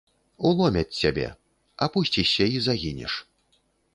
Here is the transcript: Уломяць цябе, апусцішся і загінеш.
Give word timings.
Уломяць 0.51 0.97
цябе, 1.01 1.27
апусцішся 1.87 2.45
і 2.57 2.63
загінеш. 2.69 3.13